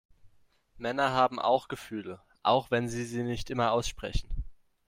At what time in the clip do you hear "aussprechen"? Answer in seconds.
3.71-4.31